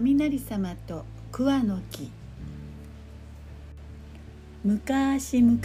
[0.00, 2.10] 雷様と桑の木。
[4.64, 5.58] 昔々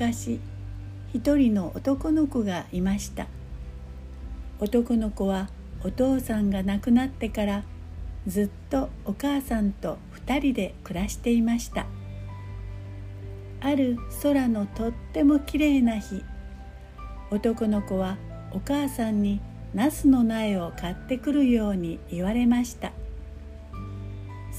[1.13, 3.27] 一人の男の子がいました。
[4.59, 5.49] 男の子は
[5.83, 7.63] お父さんが亡くなってから
[8.25, 11.85] ずっとお母さんと二人で暮らしていました。
[13.61, 16.23] ある空のとってもきれいな日
[17.29, 18.17] 男の子は
[18.51, 19.41] お母さんに
[19.73, 22.91] ナスの苗を買ってくるように言われました。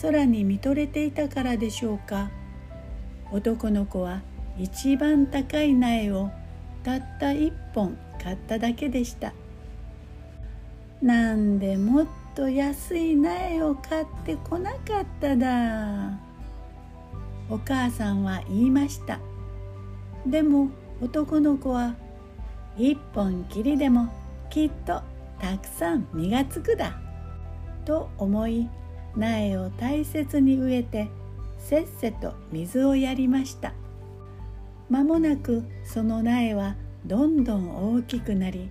[0.03, 2.31] 空に見とれていたからでしょうか。
[3.31, 4.23] 男の子は
[4.59, 6.31] 一番高い苗を
[6.83, 9.33] たった一本買っただけでした。
[11.01, 16.19] なんでもっと安い苗を買ってこなかっただ。
[17.49, 19.21] お母さんは言いました。
[20.27, 20.71] でも
[21.01, 21.95] 男の子は
[22.77, 24.09] 一本きりでも
[24.51, 25.03] きっと
[25.41, 26.99] たくさん実がつくだ。
[27.85, 28.69] と思い
[29.17, 31.09] 苗を大切に植えて
[31.59, 33.73] せっせと水をやりました。
[34.91, 38.71] 間もなくその苗はどんどん大きくなり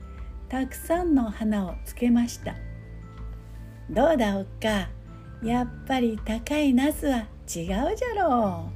[0.50, 2.56] たくさんの花をつけました。
[3.90, 4.90] どうだおっか。
[5.44, 8.70] やっぱり高いナスは違うじゃろ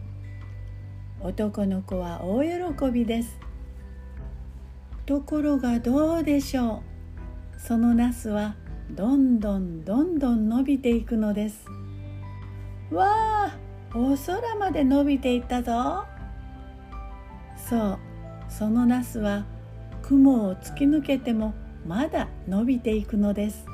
[1.23, 1.27] う。
[1.27, 3.39] 男の子は大喜びです。
[5.07, 6.83] ところがどうでしょ
[7.55, 7.59] う。
[7.61, 8.55] そのナスは
[8.91, 11.65] どんどんどんどん伸びていくのです。
[12.91, 13.05] わ
[13.47, 13.57] あ
[13.95, 16.03] お空まで伸びていったぞ。
[17.55, 17.99] そう
[18.49, 19.45] そのナスは
[20.01, 21.53] 雲を突き抜けても
[21.87, 23.65] まだ伸びていくのです。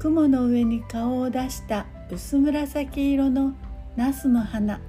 [0.00, 3.54] 雲の上に顔を出した薄紫色の
[3.94, 4.80] ナスの花。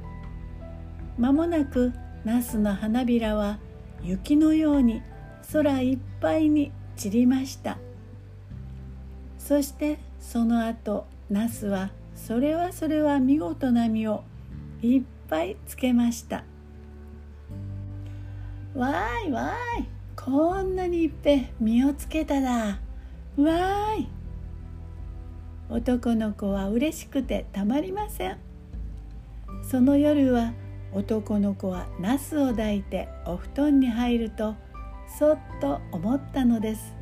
[1.15, 1.93] まもなく
[2.25, 3.59] ナスの花びらは
[4.03, 5.01] 雪のように
[5.51, 7.77] 空いっぱいに散りました。
[9.37, 14.23] そしてその後ナスはそれはそれは見事な実を
[14.81, 16.43] いっぱいつけました。
[18.75, 19.85] わーいわーい
[20.15, 24.07] こんなにいっぺん実をつけただわーい。
[25.69, 28.37] 男の子は嬉しくてたまりません。
[29.63, 30.53] その夜は
[30.93, 34.55] 男の子はナスを抱いてお布団に入ると
[35.17, 36.95] そっと思ったのです。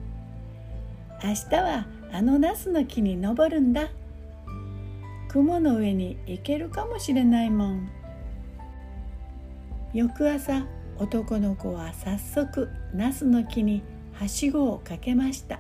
[1.24, 3.90] 明日はあのナスの木に登るんだ。
[5.30, 7.90] 雲の上に行けるかもしれないもん。
[9.94, 10.66] 翌朝
[10.98, 13.84] 男の子は早速ナスの木に
[14.14, 15.60] はしごをかけました。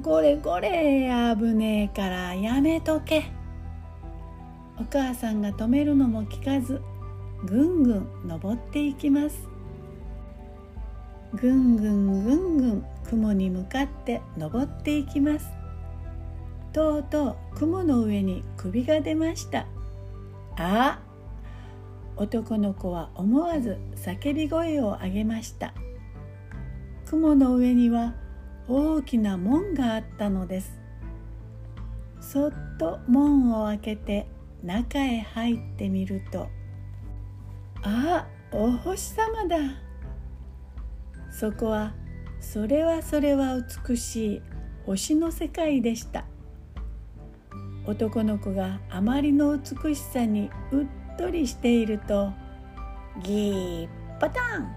[0.00, 3.24] ごれごれ危ねえからやめとけ。
[4.78, 6.80] お母さんが止めるのも聞かず
[7.44, 9.48] ぐんぐん登っていきます。
[11.34, 15.46] ぐんぐんぐんぐん雲に向かって登っていきます。
[16.72, 19.66] とうとう雲の上に首が出ました。
[20.56, 21.00] あ
[22.16, 25.74] 男の子は思わず叫び声を上げました。
[27.06, 28.14] 雲の上には
[28.68, 30.78] 大きな門があったのです。
[32.20, 34.26] そっと門を開けて
[34.62, 36.48] 中へ入ってみると。
[37.82, 39.56] あお星様だ。
[41.30, 41.94] そこは
[42.40, 43.56] それはそれは
[43.88, 44.42] 美しい
[44.86, 46.24] 星の世界でした。
[47.86, 50.86] 男の子があまりの美しさにうっ
[51.18, 52.32] とりしていると
[53.22, 53.88] ギー
[54.20, 54.72] パタン。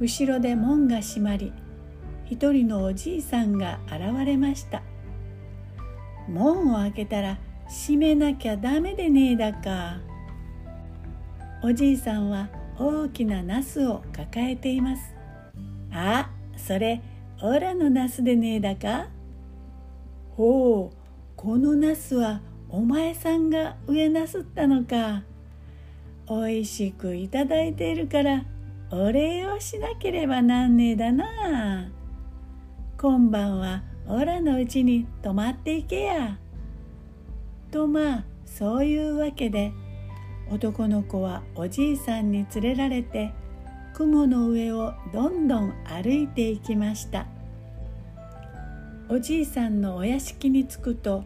[0.00, 1.52] 後ろで門が閉まり
[2.24, 4.82] 一人のおじいさんが現れました。
[6.28, 7.38] 門を開けたら
[7.68, 9.98] 閉めなきゃダメでねえだか。
[11.62, 12.48] おじいさんは
[12.78, 15.14] 大きなナスを抱えています。
[15.92, 17.00] あそれ
[17.42, 19.08] オラのナスでねえだか。
[20.36, 20.96] ほう
[21.36, 25.22] このナスはお前さんが植えなすったのか。
[26.26, 28.44] おいしくいただいているから
[28.90, 31.90] お礼をしなければなんねえだな。
[32.98, 36.38] 今晩はオラのうちに泊まっていけや。
[37.74, 39.72] とまあそういうわけで
[40.48, 43.32] 男の子はおじいさんに連れられて
[43.94, 47.26] 雲の上をどんどん歩いていきました。
[49.08, 51.24] おじいさんのお屋敷に着くと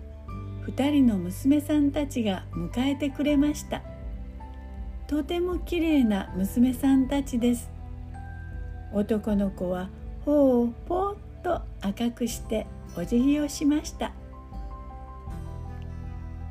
[0.66, 3.82] 2人の娘さんたちが迎えてくれました。
[5.06, 7.70] とてもきれいな娘さんたちです。
[8.94, 9.90] 男の子は
[10.24, 12.66] 頬をぽーっと赤くして
[12.96, 14.07] お辞儀をしました。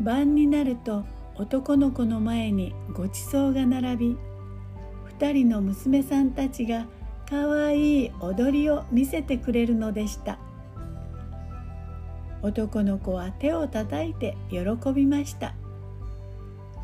[0.08, 1.04] 晩になると
[1.36, 4.18] 男の子の前にごちそうが並び
[5.20, 6.88] 2人の娘さんたちが
[7.30, 10.40] かわいい踊りを見せてくれるのでした。
[12.42, 14.60] 男の子は手をたたいて喜
[14.94, 15.56] びました。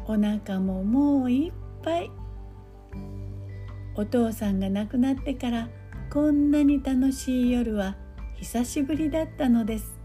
[0.05, 2.11] お腹ももういっぱい。
[3.95, 5.69] お父さんが亡くなってから
[6.11, 7.95] こんなに楽しい夜は
[8.35, 9.97] 久しぶりだったのです。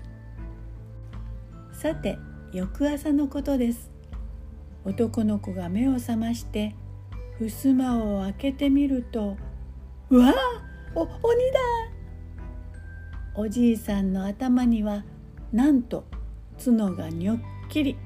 [1.72, 2.16] さて
[2.52, 3.90] 翌朝のことです。
[4.84, 6.74] 男の子が目を覚まして
[7.38, 9.36] 襖を開けてみると
[10.08, 10.34] 「うわあ
[10.94, 11.10] お鬼
[11.52, 11.60] だ!」
[13.36, 15.04] おじいさんの頭には
[15.52, 16.04] なんと
[16.58, 17.96] 角がにょっきり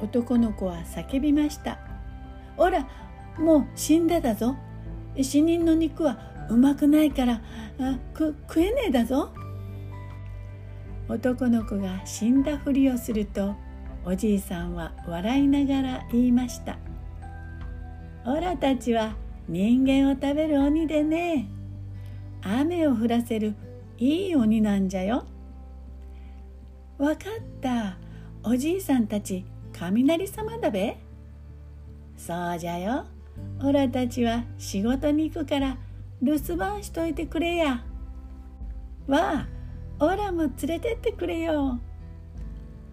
[0.00, 1.78] 男の子は叫びました
[2.56, 2.88] 「おら
[3.38, 4.56] もう死んだだぞ。
[5.22, 6.18] 死人の肉は
[6.50, 7.40] うまくないから
[7.78, 9.30] あく食えねえだぞ」
[11.08, 13.54] 男の子が死んだふりをすると
[14.04, 16.78] おじいさんは笑いながら言いました
[18.26, 19.14] 「おらたちは
[19.48, 21.48] 人間を食べる鬼でね。
[22.42, 23.54] 雨を降らせる
[23.98, 25.24] いい鬼なんじゃよ」
[26.98, 27.98] わかった。
[28.42, 30.96] おじいさんたち雷様だべ。
[32.16, 33.04] そうじゃよ。
[33.62, 35.76] おらたちは仕事に行くから
[36.22, 37.84] 留守番しといてくれや。
[39.06, 39.48] わあ
[39.98, 41.80] おらも連れてってくれよ。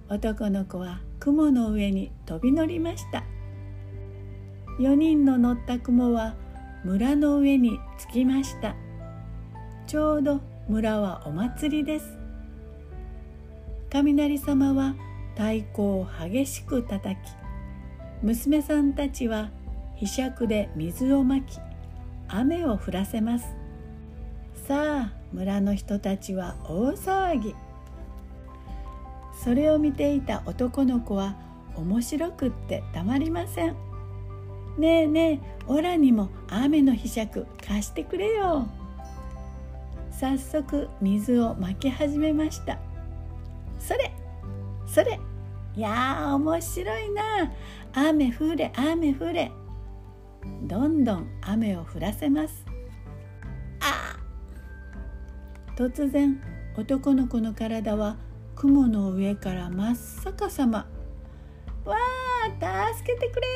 [0.07, 3.23] 男の子は雲の上に飛び乗りました。
[4.79, 6.35] 4人の乗った雲は
[6.85, 7.77] 村の上に
[8.09, 8.75] 着きました。
[9.85, 10.39] ちょうど
[10.69, 12.17] 村はお祭りです。
[13.91, 14.95] 雷様は
[15.35, 17.19] 太鼓を激しく叩き
[18.21, 19.51] 娘さんたちは
[19.95, 21.59] ひしゃくで水をまき
[22.29, 23.55] 雨を降らせます。
[24.67, 27.55] さあ村の人たちは大騒ぎ。
[29.43, 31.35] それを見ていた男の子は
[31.75, 33.75] 面白くってたまりません。
[34.77, 38.67] ねえねえオラにも雨のひしゃく貸してくれよ。
[40.11, 42.77] 早速水をまき始めました。
[43.79, 44.11] それ
[44.85, 45.19] それ
[45.75, 47.51] いやー面白いな。
[47.93, 49.51] 雨降れ雨降れ。
[50.63, 52.62] どんどん雨を降らせます。
[55.75, 56.39] 突然
[56.77, 58.17] 男の子の体は
[58.55, 60.87] 雲の上から真っ逆さま。
[61.85, 63.47] わあ助けてくれ。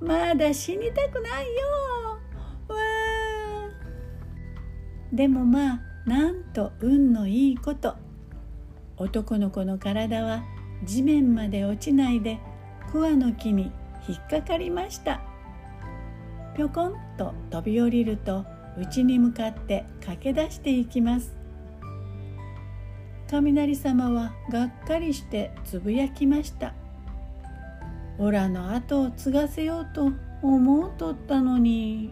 [0.00, 1.62] まだ死にたくないよ。
[2.68, 3.70] わあ。
[5.12, 7.94] でもまあなんと運のいいこと。
[8.96, 10.42] 男の子の体は
[10.84, 12.38] 地面まで落ちないで
[12.90, 13.70] 桑の木に
[14.08, 15.20] 引っかかりました。
[16.56, 18.44] ぴょこんと飛び降りると
[18.78, 21.34] 家に向かって駆け出していきます。
[23.28, 26.74] 雷様はがっかりしてつぶやきました。
[28.18, 32.10] オラの後を継がせようと思うとったのに。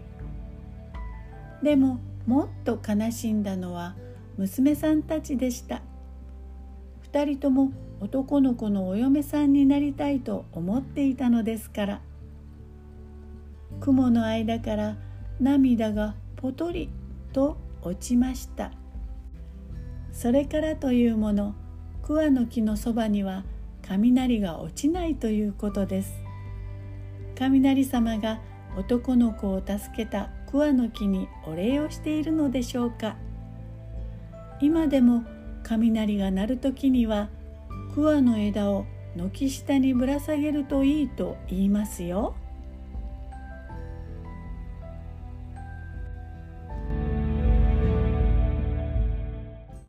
[1.62, 3.96] でももっと悲しんだのは
[4.38, 5.82] 娘さんたちでした。
[7.12, 12.00] 2人とも男の子のお嫁さんになりたいと思っていたのですから。
[13.80, 14.96] 雲の間から
[15.38, 16.90] 涙がぽとり
[17.32, 18.72] と落ちました。
[20.12, 21.54] それからというもの
[22.02, 23.44] 桑の木のそばには
[23.82, 26.12] 雷が落ちないということです。
[27.37, 28.40] 雷様が
[28.76, 33.16] 男の子を助けた桑の木にお礼をしているのでしょうか。
[34.60, 35.24] 今でも
[35.62, 37.29] 雷が鳴る時には
[37.94, 38.86] 桑の枝を
[39.17, 42.34] 軒下にぶら下げるといいと言いますよ。